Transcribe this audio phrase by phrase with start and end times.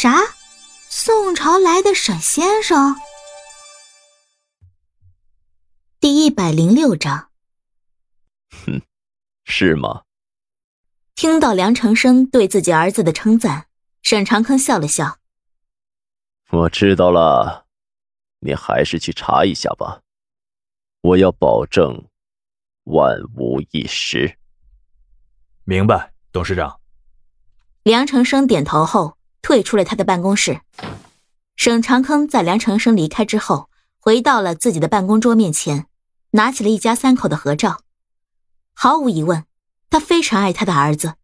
[0.00, 0.14] 啥？
[0.88, 2.94] 宋朝来的沈先生？
[5.98, 7.32] 第一百零六章。
[8.48, 8.80] 哼，
[9.42, 10.04] 是吗？
[11.16, 13.66] 听到梁长生对自己儿子的称赞，
[14.02, 15.18] 沈长坑笑了笑。
[16.50, 17.66] 我知道了，
[18.38, 20.02] 你还是去查一下吧。
[21.00, 22.06] 我要保证
[22.84, 24.38] 万无一失。
[25.64, 26.80] 明白，董事长。
[27.82, 30.60] 梁长生点头后，退出了他的办公室。
[31.56, 33.68] 沈长坑在梁长生离开之后，
[33.98, 35.86] 回到了自己的办公桌面前，
[36.30, 37.80] 拿起了一家三口的合照。
[38.74, 39.44] 毫无疑问。
[39.90, 41.14] 他非常爱他的儿子，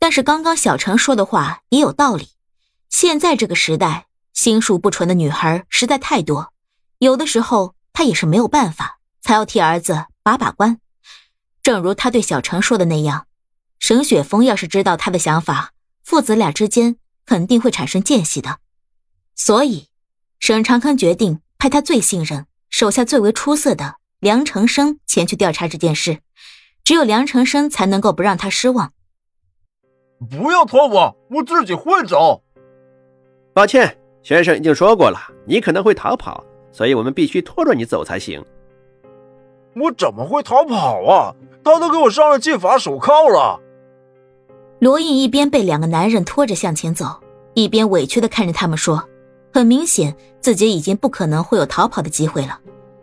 [0.00, 2.30] 但是刚刚小程说的话也有道理。
[2.88, 6.52] 现在这个时代，心术不纯的女孩实在太多，
[6.98, 10.80] 有的时候他也是没有办法，才要替儿子把把关。
[11.62, 13.28] 正如他对小程说的那样，
[13.78, 15.73] 沈雪峰要是知道他的想法，
[16.04, 18.58] 父子俩之间肯定会产生间隙的。
[19.34, 19.88] 所以，
[20.38, 26.20] 沈长康决定派他最信任、手下最为出色的梁成生前去调查这件事。
[26.84, 28.92] 只有梁成生才能够不让他失望。
[30.30, 32.42] 不要拖我，我自己会走。
[33.54, 38.44] 抱歉，先生已经说过了，你可能会逃跑，所以我们必须拖着你走才行。
[39.74, 41.34] 我怎么会逃跑啊？
[41.64, 43.58] 他都给我上了禁法手铐了。
[44.84, 47.18] 罗印一边被两个男人拖着向前走，
[47.54, 49.02] 一边委屈的看着他们说
[49.50, 52.60] ：“很明显，自己已经不可能会有逃跑的机会了。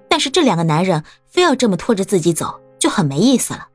[0.08, 3.68] 但是这两个男人非要这么拖着自己走，就很没意思了。”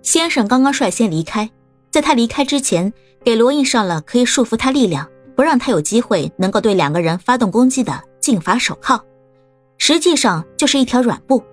[0.00, 1.50] 先生刚刚率先离开，
[1.90, 2.90] 在他离开之前，
[3.22, 8.98] 给罗印上了可以束缚他力量，不让他有机会能够对两个人发动攻击的禁法手铐，
[9.76, 11.44] 实际上就是一条软布。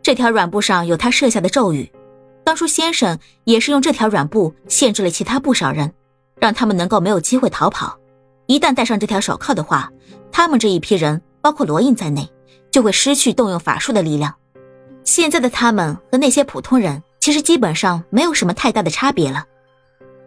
[0.00, 1.90] 这条软布上有他设下的咒语，
[2.44, 5.92] 当初先生也是用这条软布限制了其他不少人，
[6.40, 7.98] 让他们能够没有机会逃跑。
[8.46, 9.90] 一旦戴上这条手铐的话，
[10.30, 12.28] 他们这一批人，包括罗印在内，
[12.70, 14.34] 就会失去动用法术的力量。
[15.04, 17.02] 现在的他们和那些普通人。
[17.22, 19.44] 其实基本上没有什么太大的差别了，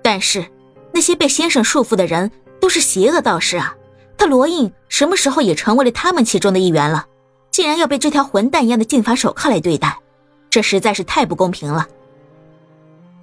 [0.02, 0.46] 但是
[0.94, 2.31] 那些被先生束缚的人
[2.62, 3.75] 都是邪恶道士啊！
[4.18, 7.06] 他罗印什么时候也成为了他们其中的一员了？
[7.52, 10.00] 竟然要被这条混蛋一样的禁法手铐来对待，
[10.50, 11.86] 这实在是太不公平了。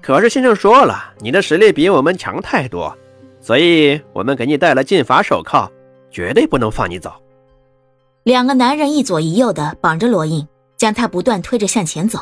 [0.03, 2.95] 可是先生说了，你的实力比我们强太多，
[3.41, 5.71] 所以我们给你带了禁法手铐，
[6.11, 7.13] 绝对不能放你走。
[8.25, 10.47] 两个男人一左一右的绑着罗印，
[10.77, 12.19] 将他不断推着向前走。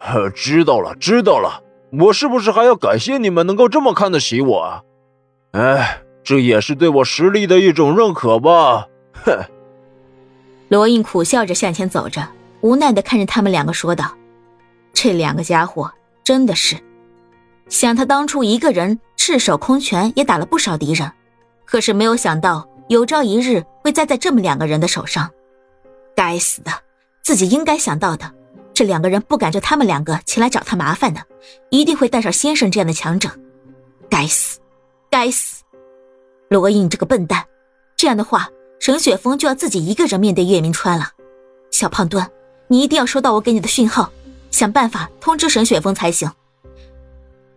[0.34, 1.62] 知道了，知道了。
[1.98, 4.82] 我是不是还要感谢你们能够这么看得起我啊？
[5.52, 8.86] 哎，这也是对我实力的一种认可吧。
[9.24, 9.38] 哼。
[10.68, 12.26] 罗印苦笑着向前走着，
[12.62, 14.10] 无奈的看着他们两个说道
[14.94, 15.92] ：“这两个家伙
[16.24, 16.76] 真的是……
[17.68, 21.10] 想他当初一个人赤手空拳也打了不少敌人，
[21.64, 25.30] 可是没有想到有朝一日会栽在这么两个人的手上。
[26.14, 26.70] 该死的，
[27.22, 28.30] 自己应该想到的。”
[28.74, 31.20] 这两个人不敢叫他们两个前来找他麻烦的，
[31.68, 33.28] 一定会带上先生这样的强者。
[34.08, 34.58] 该死，
[35.10, 35.62] 该死！
[36.48, 37.44] 罗印这个笨蛋，
[37.96, 38.48] 这样的话，
[38.80, 41.10] 沈雪峰就要自己一个人面对岳明川了。
[41.70, 42.26] 小胖墩，
[42.66, 44.10] 你一定要收到我给你的讯号，
[44.52, 46.30] 想办法通知沈雪峰才行。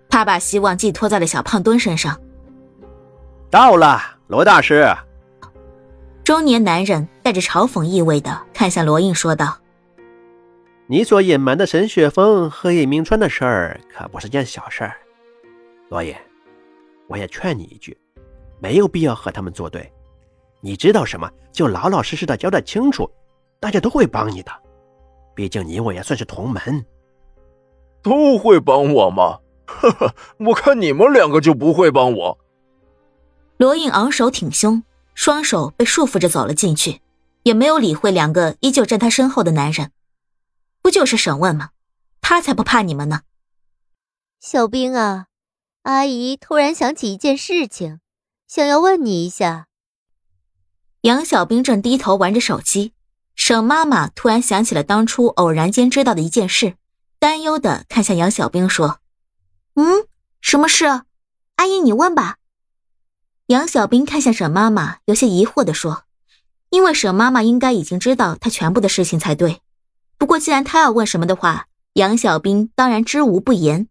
[0.10, 2.20] 他把希望寄托在了小胖墩身上。
[3.52, 4.92] 到了，罗大师。
[6.24, 9.60] 中年男人带着嘲讽意味的看向罗印，说道。
[10.88, 14.96] 你所隐瞒的沈雪峰和叶明川的事儿可不是件小事儿，
[15.90, 16.16] 罗隐，
[17.08, 17.98] 我也劝你一句，
[18.60, 19.92] 没有必要和他们作对。
[20.62, 23.10] 你知道什么，就老老实实的交代清楚，
[23.60, 24.52] 大家都会帮你的。
[25.36, 26.86] 毕竟你我也算是同门。
[28.02, 29.40] 都会帮我吗？
[29.68, 32.38] 呵呵，我看你们两个就不会帮我。
[33.58, 37.02] 罗印昂首挺胸，双手被束缚着走了进去，
[37.44, 39.92] 也没有理会两个依旧站他身后的男人。
[40.82, 41.70] 不就是审问吗？
[42.22, 43.22] 他才不怕你们呢。
[44.40, 45.26] 小兵啊，
[45.84, 48.00] 阿姨突然想起一件事情，
[48.48, 49.68] 想要问你一下。
[51.02, 52.94] 杨小兵正低头玩着手机，
[53.36, 56.76] 沈妈妈突然想起了当初偶然间知道的一件事，
[57.20, 59.00] 担忧的看向杨小兵说
[59.76, 60.08] ：“嗯，
[60.42, 60.86] 什么事？
[61.58, 62.38] 阿姨你问吧。”
[63.48, 66.06] 杨小兵看向沈妈妈，有些疑惑的说
[66.72, 69.62] ：“因为沈妈妈应该已经知道他全部的事情才对。”
[70.18, 73.90] 不过，既然他要问什么的话，杨小兵当然知无不言。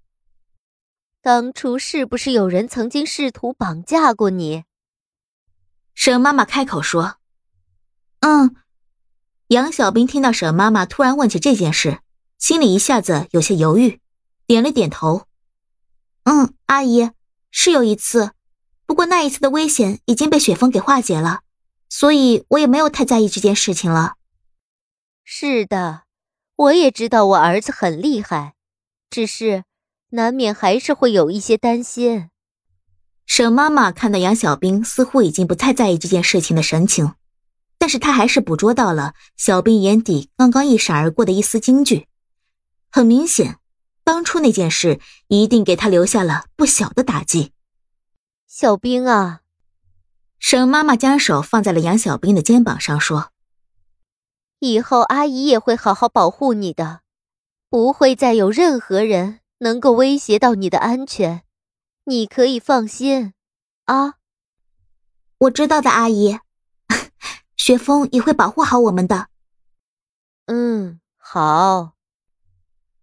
[1.22, 4.64] 当初是不是有人曾经试图绑架过你？
[5.94, 7.18] 沈妈妈开口说
[8.20, 8.56] ：“嗯。”
[9.48, 11.98] 杨小兵听到沈妈妈突然问起这件事，
[12.38, 14.00] 心里一下子有些犹豫，
[14.46, 15.26] 点了点头
[16.24, 17.10] ：“嗯，阿姨
[17.50, 18.32] 是有一次，
[18.86, 21.40] 不过那一次的危险已经被雪峰给化解了，
[21.90, 24.14] 所以我也没有太在意这件事情了。
[25.22, 26.04] 是的，
[26.56, 28.54] 我也知道我儿子很厉害，
[29.10, 29.64] 只是
[30.10, 32.30] 难免还是会有一些担心。
[33.26, 37.12] 沈妈妈看到杨小兵似乎已经不太在意这件事情的神情，
[37.84, 42.08] 但是他还是捕捉到了小兵眼底刚刚一闪而过的一丝惊惧。
[42.90, 43.58] 很明显，
[44.02, 47.52] 当初那件事一定给他留下了不小的打击。
[48.46, 49.42] 小兵啊，
[50.38, 53.32] 沈妈妈将手放在了杨小兵的肩膀上，说
[54.60, 57.02] ：“以后阿姨也会好好保护你的，
[57.68, 61.42] 不会再有任何人能够威胁到你的安全。”
[62.08, 63.34] 你可以放心，
[63.84, 64.14] 啊，
[65.36, 66.38] 我知道的，阿姨，
[67.64, 69.28] 雪峰也会保护好我们的。
[70.44, 71.94] 嗯，好。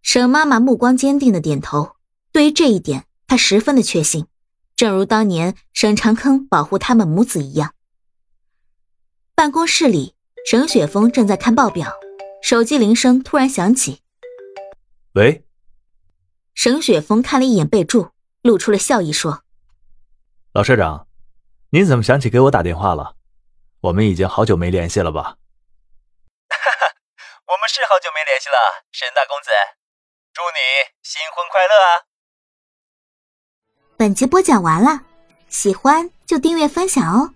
[0.03, 1.95] 沈妈妈目光坚定的点头，
[2.31, 4.27] 对于这一点，她十分的确信，
[4.75, 7.73] 正如当年沈长坑保护他们母子一样。
[9.33, 10.13] 办公室里，
[10.45, 11.91] 沈雪峰正在看报表，
[12.43, 14.01] 手机铃声突然响起。
[15.13, 15.43] 喂。
[16.53, 18.11] 沈雪峰看了一眼备注。
[18.43, 19.43] 露出了笑意，说
[20.53, 21.07] ：“老社长，
[21.71, 23.15] 您怎么想起给我打电话了？
[23.81, 25.37] 我们已经好久没联系了吧
[26.49, 26.93] ？”“哈哈，
[27.47, 29.49] 我们是好久没联系了，沈大公子，
[30.33, 30.59] 祝你
[31.03, 32.05] 新婚快乐啊！”
[33.97, 35.01] 本集播讲完了，
[35.47, 37.33] 喜欢就订阅分享哦。